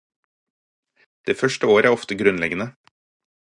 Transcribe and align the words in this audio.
Det 1.27 1.35
første 1.41 1.69
året 1.73 1.89
er 1.91 1.99
ofte 1.99 2.19
grunnleggende 2.23 2.69